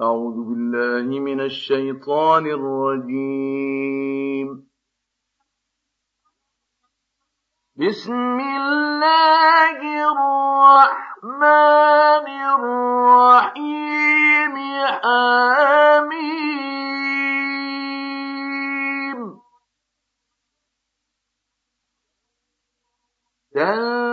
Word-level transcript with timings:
أعوذ 0.00 0.38
بالله 0.48 1.20
من 1.20 1.40
الشيطان 1.40 2.46
الرجيم. 2.46 3.68
بسم 7.76 8.38
الله 8.40 9.78
الرحمن 10.12 11.46
الرحيم. 12.54 13.78
تنزيل 23.58 24.07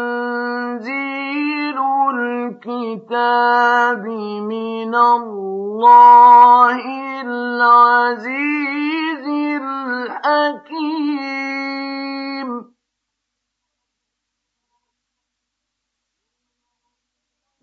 الكتاب 2.67 4.05
من 4.41 4.95
الله 4.95 6.81
العزيز 7.21 9.25
الحكيم. 9.61 11.05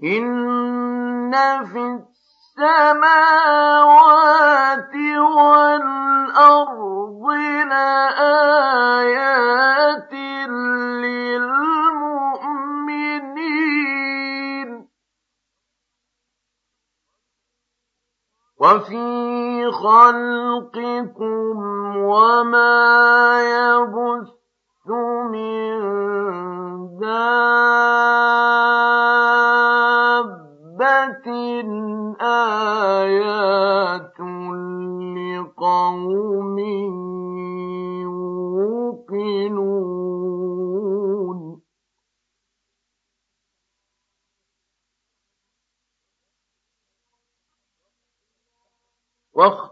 إن 0.05 1.33
في 1.64 2.03
السماوات 2.59 3.34
والأرض 5.37 7.23
لآيات 7.70 8.62
وفي 18.62 19.71
خلقكم 19.73 21.57
وما 21.97 23.41
يبث 23.42 24.89
من 25.33 25.81
دابة 27.01 28.02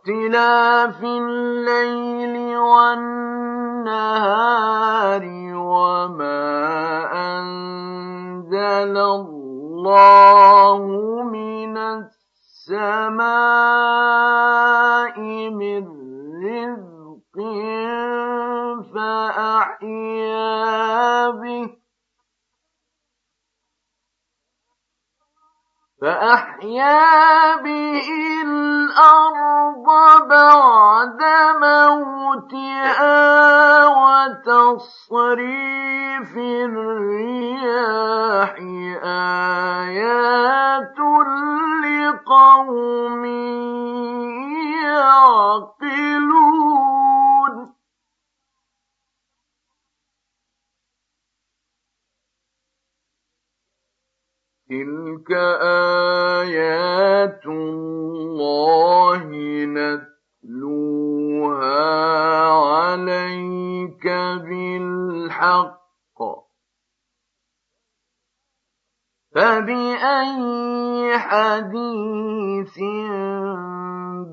واختلاف 0.00 1.04
الليل 1.04 2.56
والنهار 2.56 3.22
وما 5.54 6.40
أنزل 7.12 8.96
الله 8.96 10.82
من 11.22 11.76
السماء 11.76 13.20
من 15.50 15.84
رزق 16.44 17.36
فأحيا 18.94 20.50
به 21.30 21.70
فأحيا 26.00 27.56
به 27.64 28.08
الأرض 28.44 29.86
بعد 30.28 31.22
موتها 31.60 33.20
وتصريف 34.66 35.42
الرياح 36.66 37.80
آيات 39.84 40.98
لقوم 41.84 43.24
يعقلون. 44.84 46.20
تلك 54.70 55.30
آيات 56.42 57.46
الله 57.46 59.24
نتلوها 60.46 60.90
عليك 62.48 64.06
بالحق 64.46 65.80
فبأي 69.34 71.18
حديث 71.18 72.78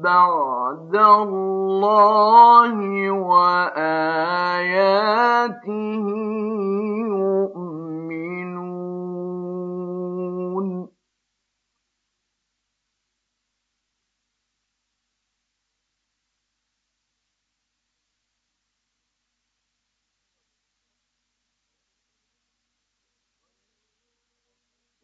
بعد 0.03 0.95
الله 0.95 2.75
وآياته 3.11 4.47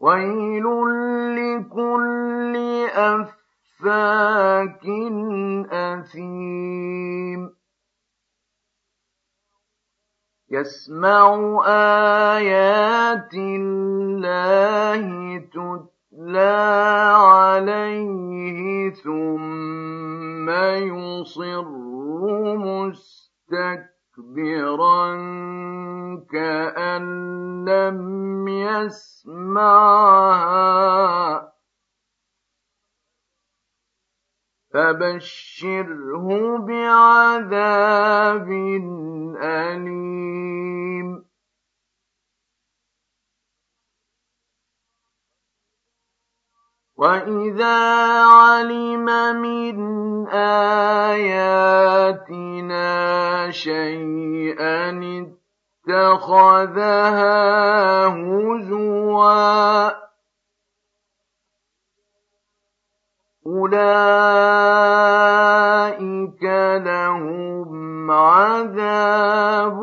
ويل 0.03 0.64
لكل 1.40 2.56
أفاك 2.96 4.86
أثيم 5.72 7.41
يسمع 10.52 11.25
آيات 12.36 13.34
الله 13.34 15.03
تتلى 15.38 16.58
عليه 17.18 18.90
ثم 18.90 20.50
يصر 20.50 21.84
مستكبرا 24.18 25.16
كأن 26.31 27.66
لم 27.69 28.47
يسمعها. 28.47 29.74
فبشره 34.74 36.57
بعذاب 36.57 38.50
أليم. 39.41 41.23
وإذا 47.03 47.80
علم 48.24 49.06
من 49.41 49.78
آياتنا 50.31 51.81
شيئا 53.52 54.90
اتخذها 55.88 57.36
هزوا 58.08 59.92
أولئك 63.47 64.84
لهم 66.86 68.12
عذاب 68.12 69.80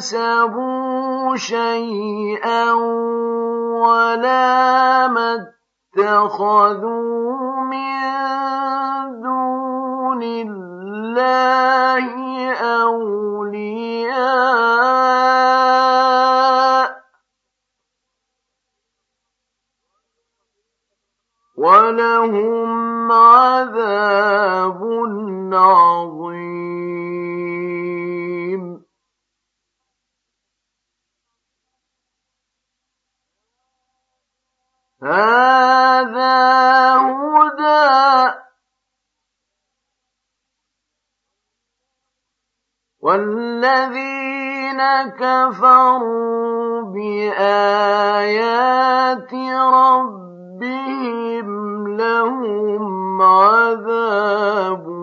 كسبوا 0.00 1.36
شيئا 1.36 2.72
ولا 3.84 5.08
ما 5.08 5.46
اتخذوا 5.96 7.60
من 7.60 8.00
دون 9.20 10.22
الله 10.22 12.06
أولياء 12.80 14.00
ولهم 21.56 22.69
والذين 43.10 44.80
كفروا 45.18 46.82
بآيات 46.94 48.44
ربهم 49.74 51.48
لهم 51.96 53.22
عذاب 53.22 54.99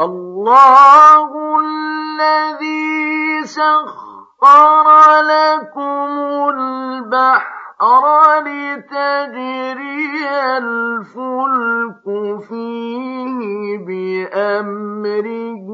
الله 0.00 1.30
الذي 1.60 3.42
سخر 3.44 4.86
لكم 5.22 6.10
البحر 6.54 8.04
لتجري 8.42 10.26
الفلك 10.58 12.04
فيه 12.48 13.38
بأمره 13.86 15.66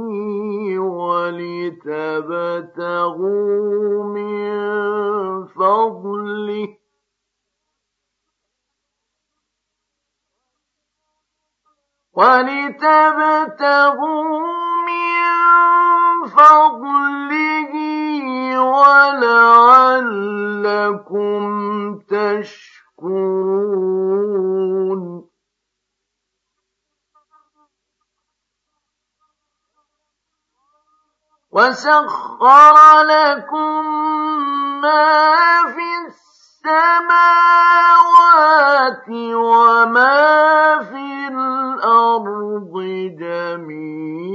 ولتبتغوا 2.70 4.04
من 4.04 4.50
فضله 5.46 6.79
ولتبتغوا 12.12 14.00
من 14.86 15.30
فضله 16.26 17.72
ولعلكم 18.60 19.60
تشكرون 21.98 23.60
وسخر 31.52 33.02
لكم 33.02 33.84
ما 34.80 35.62
في 35.74 35.90
السماوات 36.60 37.00
وما 39.34 40.78
في 40.78 41.28
الأرض 41.28 42.72
جميعا 43.18 44.34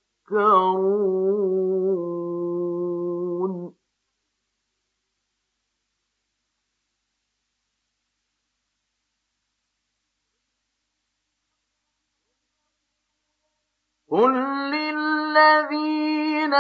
قل 14.13 14.33
للذين 14.71 16.55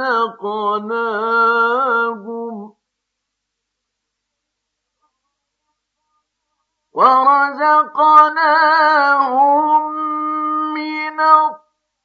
ورزقناهم 8.23 9.93
من 10.75 11.21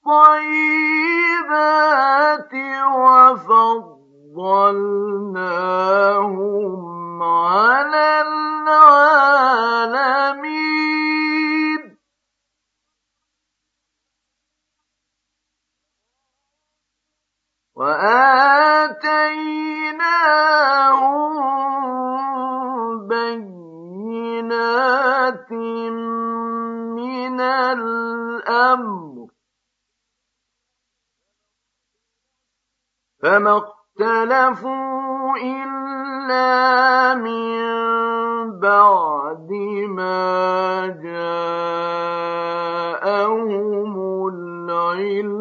الطيبات 0.05 0.53
وفضلناهم 2.96 4.03
على 7.24 8.26
من 26.96 27.42
الأمر. 27.42 29.28
فما 33.24 33.58
اختلفوا 33.58 35.38
إلا 35.38 37.16
من 37.16 37.58
بعد 38.60 39.52
ما 39.88 40.88
جاءهم 41.04 41.48
العلم. 44.28 45.37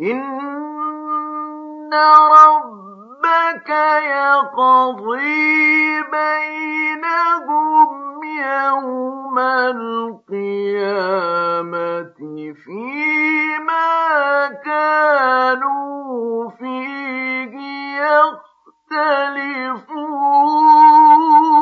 إن 0.00 1.90
ربك 2.38 3.68
يقضي 4.04 6.02
بينهم 6.02 7.90
يوم 8.24 9.38
القيامة 9.68 10.88
فيما 12.64 13.88
كانوا 14.64 16.50
فيه 16.50 17.54
يختلفون 19.98 21.57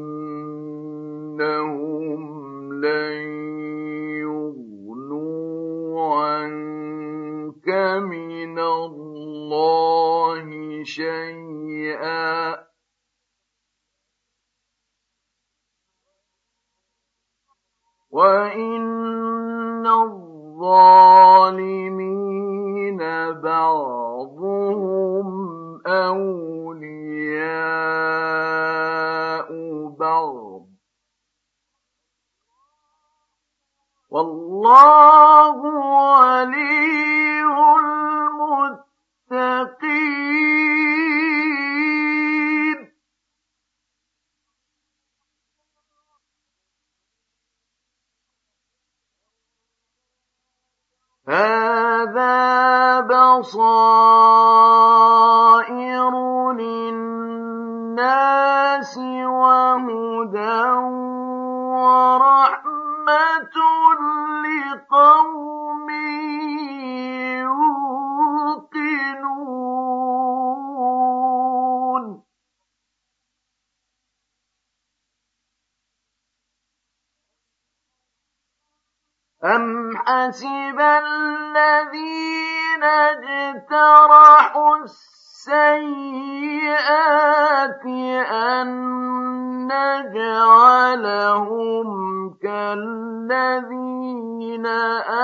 بصائر 53.35 54.53
للناس 56.53 58.07
وهدى 58.97 60.63
ورحمة 61.75 63.57
لقوم 64.43 65.89
يوقنون 70.87 72.23
أم 79.43 79.97
حسب 79.97 80.79
السيئات 84.87 86.65
أن 88.31 88.67
نجعلهم 89.67 91.07
كالذين 92.43 93.87
آمنوا 94.65 95.16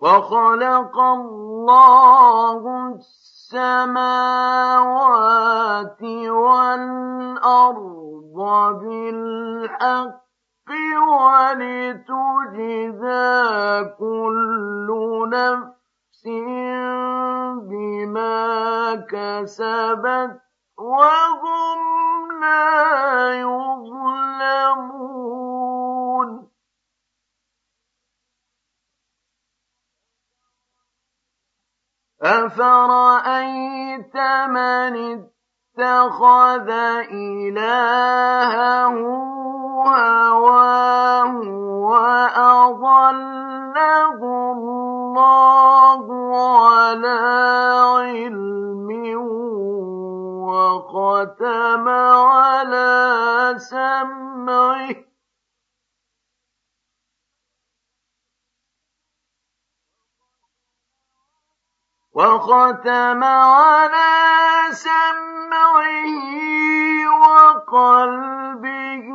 وخلق 0.00 0.98
الله 0.98 2.92
السماوات 2.94 3.96
والأرض 6.28 8.38
بالحق 8.80 10.26
ولتجزى 11.96 13.24
كل 13.98 14.88
نفس 15.32 16.24
بما 17.70 18.94
كسبت 19.10 20.32
وهم 20.78 21.78
لا 22.40 23.40
يظلمون 23.40 25.45
أفرأيت 32.26 34.16
من 34.48 34.94
اتخذ 35.78 36.70
إلهه 37.12 38.96
هواه 39.86 41.34
وأضله 41.90 43.06
الله 44.52 46.06
على 46.58 47.18
علم 47.98 48.88
وختم 50.48 51.88
على 51.88 52.94
سمعه 53.56 55.05
وختم 62.16 63.24
على 63.24 64.12
سمعه 64.70 66.08
وقلبه 67.20 69.06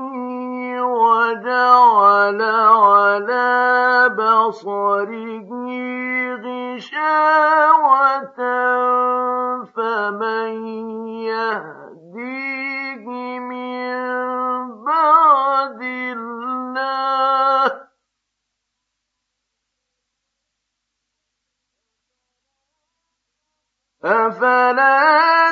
وجعل 0.81 2.41
على 2.41 4.10
بصره 4.17 5.50
غشاوة 6.46 8.39
فمن 9.75 10.51
يهديه 11.34 13.05
من 13.39 13.96
بعد 14.86 15.81
الله 15.81 17.50
أفلا 24.03 25.51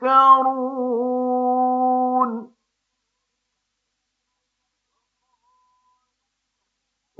تذكرون؟ 0.00 0.94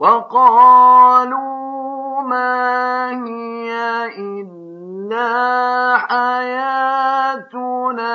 وقالوا 0.05 1.45
ما 2.23 3.11
هي 3.27 3.73
إلا 4.19 5.31
حياتنا 5.97 7.41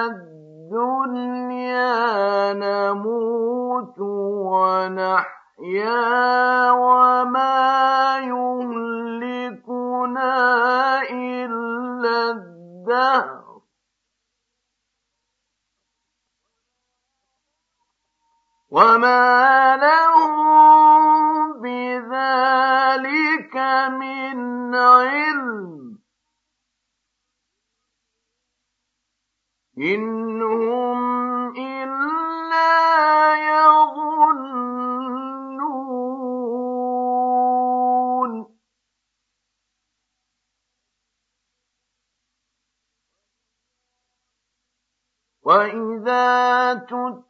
الدنيا 0.06 1.94
نموت 2.54 4.00
ونحيا 4.50 6.02
وما 6.72 7.49
وما 18.72 19.78
لهم 19.78 21.62
بذلك 21.62 23.56
من 23.90 24.76
علم 24.76 26.00
إن 29.78 30.42
هم 30.42 31.50
إلا 31.58 33.36
يظنون 33.36 34.70
وإذا 45.42 46.74
تتلى 46.74 47.29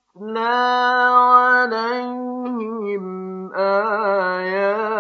عليهم 1.60 3.06
آياتنا 3.56 4.92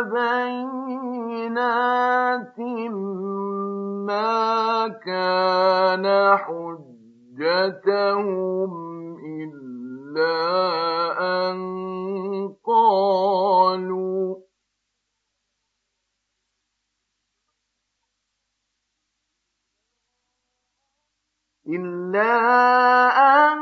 بينات 0.00 1.08
ما 4.06 4.88
كان 4.88 6.06
حجتهم 7.36 8.72
إلا 9.24 10.36
أن 11.20 11.58
قالوا 12.66 14.37
إلا 21.68 22.32
أن 23.52 23.58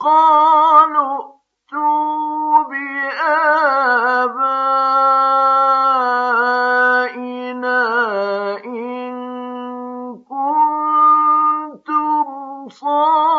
قالوا 0.00 1.18
ائتوا 1.20 2.62
بآبائنا 2.70 3.40
إن 8.64 9.14
كنتم 10.28 12.24
صادقين 12.68 13.29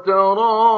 وترى 0.00 0.69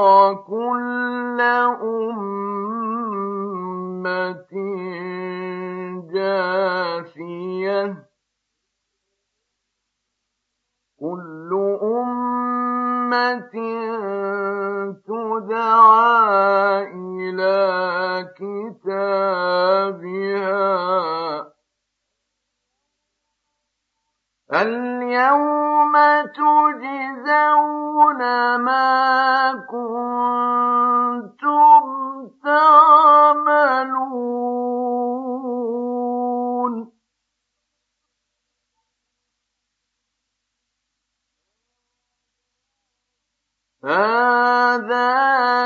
هذا 43.86 45.08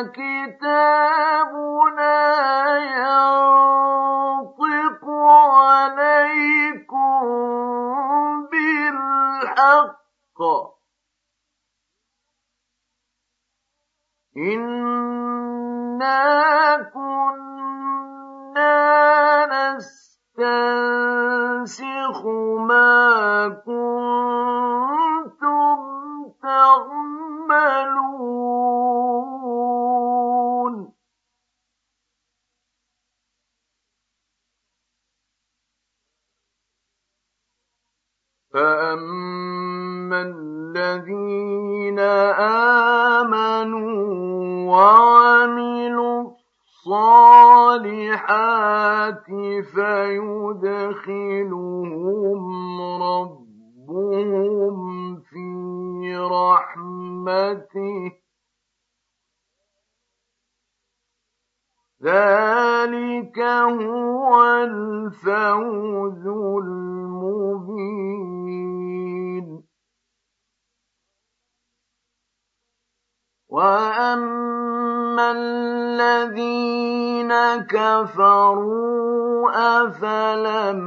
كتابنا 0.01 0.66
وعملوا 44.77 46.21
الصالحات 46.85 48.05
فيدخلهم 49.73 50.71
ربهم 53.01 54.77
في 55.19 55.47
رحمته. 56.17 58.11
ذلك 62.03 63.39
هو 63.39 64.43
الفوز 64.45 66.27
المبين. 66.63 67.87
واما 73.57 75.31
الذين 75.31 77.31
كفروا 77.65 79.49
افلم 79.81 80.81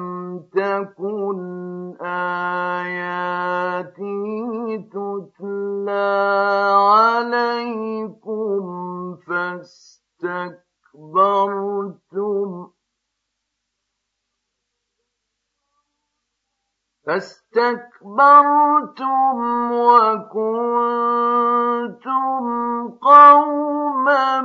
تكن 0.55 1.39
اياتي 2.01 3.49
تتلى 4.95 6.15
عليكم 6.95 8.63
فاستكبرتم 9.27 10.31
فاستكبرتم 17.07 17.73
وكنتم 19.73 21.60
قوما 23.03 24.41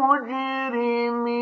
مجرمين. 0.00 1.34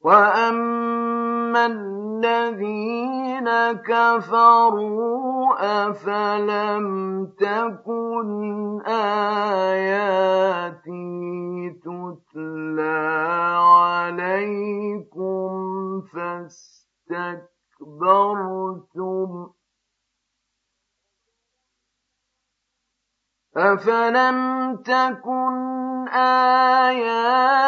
واما 0.00 1.66
الذين 1.66 3.48
كفروا 3.72 5.54
افلم 5.88 6.86
تكن 7.38 8.80
اياتي 8.86 10.00
تتلى 11.84 13.00
عليكم 13.58 15.50
فاستكبرتم 17.80 19.50
أفلم 23.56 24.76
تكن 24.76 26.08
آياتي 26.08 27.64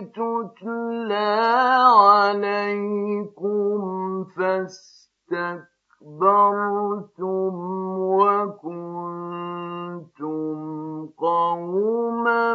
تتلى 0.00 1.42
عليكم 1.96 3.76
فاستكبرتم 4.36 5.66
وكنتم 8.20 9.36
قوما 11.18 12.54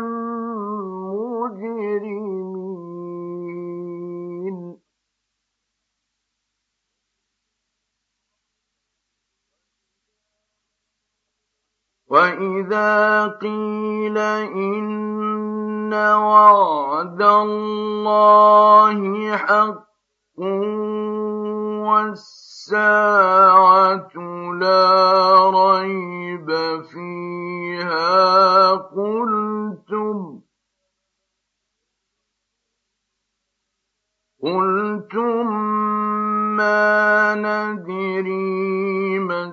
مجرمين 1.14 2.31
واذا 12.12 13.28
قيل 13.28 14.18
ان 14.18 15.94
وعد 15.94 17.22
الله 17.22 19.00
حق 19.38 19.88
والساعة 22.68 24.12
لا 24.60 24.90
ريب 25.50 26.50
فيها 26.84 28.72
قلتم 28.72 30.42
قلتم 34.44 35.48
ما 36.58 37.36
ندري 37.36 39.20
ما 39.20 39.44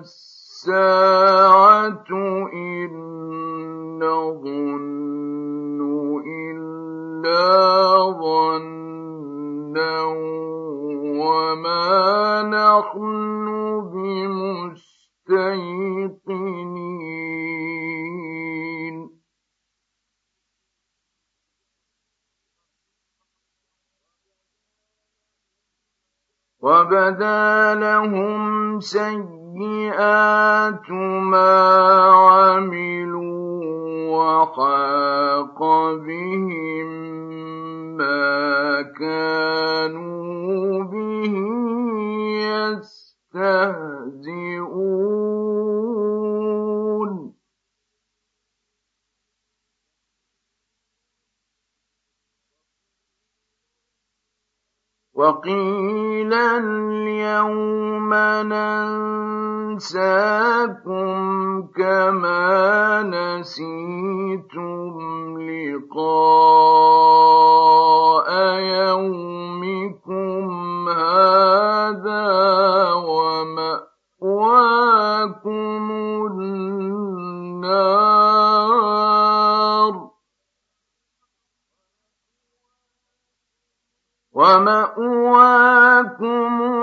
الساعة 0.59 2.03
وقيل 55.19 56.33
اليوم 56.33 58.13
ننساكم 59.75 60.07
كما 61.75 63.03
نسيتم 63.03 64.91
لقاء 65.49 66.39
يومكم 68.59 70.49
هذا 70.89 72.27
ومأواكم 74.23 74.71
النار 76.31 76.78
ومأواكم 84.39 86.23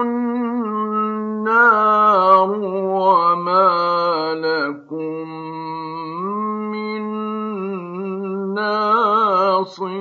النار 0.02 1.50
وما 3.00 3.72
لكم 4.34 5.28
من 6.72 7.02
ناصرين. 8.54 9.96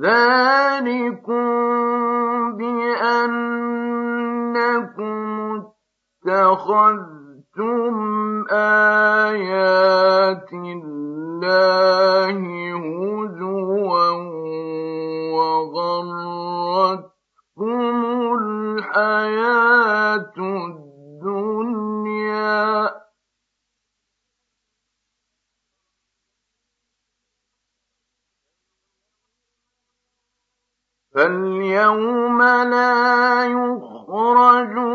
ذلكم 0.00 1.46
بأنكم 2.56 3.56
اتخذتم 6.28 7.94
آيات 8.50 10.52
الله 10.52 12.36
هزوا 12.76 14.10
وغرتكم 15.36 17.04
الحياة 18.42 20.36
الدنيا 20.36 20.85
فاليوم 31.16 32.42
لا 32.42 33.44
يخرجون 33.46 34.90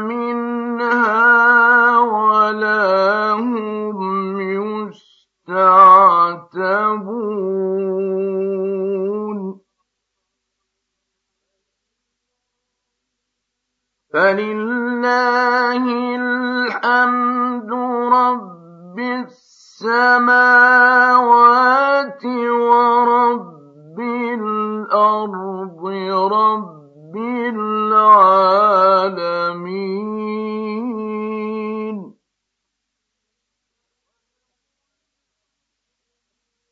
منها 0.00 1.98
ولا 1.98 3.32
هم 3.32 4.40
يستعتبون 5.48 5.76
فلله 14.12 15.84
الحمد 16.16 17.72
رب 18.12 18.98
السماوات 18.98 20.26
ورب 22.50 23.55
الأرض 24.96 25.84
رب 26.32 27.16
العالمين. 27.16 28.16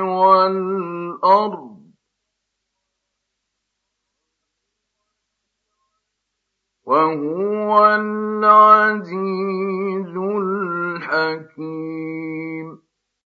والأرض. 0.00 1.63
وهو 6.86 7.94
العزيز 7.94 9.14
الحكيم. 11.06 12.04